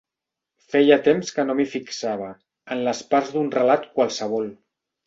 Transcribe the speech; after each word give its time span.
Feia 0.71 0.97
temps 1.09 1.33
que 1.35 1.45
no 1.49 1.57
m'hi 1.59 1.67
fixava, 1.75 2.33
en 2.77 2.85
les 2.91 3.07
parts 3.13 3.35
d'un 3.39 3.57
relat 3.61 3.89
qualsevol. 3.99 4.55